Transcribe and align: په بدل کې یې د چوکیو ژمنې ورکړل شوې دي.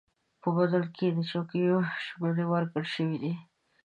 په 0.41 0.49
بدل 0.57 0.83
کې 0.95 1.03
یې 1.07 1.13
د 1.17 1.19
چوکیو 1.31 1.77
ژمنې 2.05 2.45
ورکړل 2.47 2.85
شوې 2.93 3.17
دي. 3.23 3.33